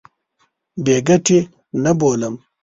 [0.83, 1.39] بې ګټې
[1.83, 2.35] نه بولم.